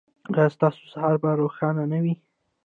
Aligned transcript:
ایا 0.33 0.45
ستاسو 0.55 0.83
سهار 0.93 1.15
به 1.21 1.29
روښانه 1.39 1.83
نه 1.91 1.99
وي؟ 2.03 2.13